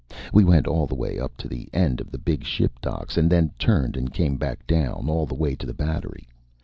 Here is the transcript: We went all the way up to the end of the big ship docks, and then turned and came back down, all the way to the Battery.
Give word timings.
We 0.33 0.43
went 0.43 0.65
all 0.65 0.87
the 0.87 0.95
way 0.95 1.19
up 1.19 1.37
to 1.37 1.47
the 1.47 1.69
end 1.73 2.01
of 2.01 2.09
the 2.09 2.17
big 2.17 2.43
ship 2.43 2.81
docks, 2.81 3.17
and 3.17 3.29
then 3.29 3.51
turned 3.59 3.95
and 3.95 4.11
came 4.11 4.35
back 4.35 4.65
down, 4.65 5.07
all 5.07 5.27
the 5.27 5.35
way 5.35 5.53
to 5.53 5.67
the 5.67 5.75
Battery. 5.75 6.27